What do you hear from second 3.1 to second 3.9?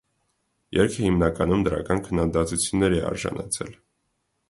արժանացել։